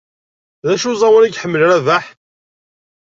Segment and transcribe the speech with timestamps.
[0.65, 2.05] D acu n uẓawan ay iḥemmel Rabaḥ?